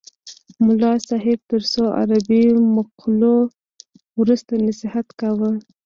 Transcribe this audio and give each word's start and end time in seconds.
ملا 0.65 0.93
صاحب 1.09 1.39
تر 1.51 1.61
څو 1.71 1.81
عربي 1.99 2.43
مقولو 2.75 3.35
وروسته 4.19 4.53
نصیحت 4.67 5.07
کاوه. 5.19 5.51